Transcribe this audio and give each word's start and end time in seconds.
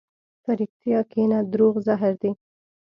په 0.43 0.51
رښتیا 0.59 0.99
کښېنه، 1.11 1.39
دروغ 1.51 1.75
زهر 1.87 2.13
دي. 2.21 2.31